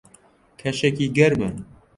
کەشێکی 0.59 1.11
گەرمە. 1.17 1.49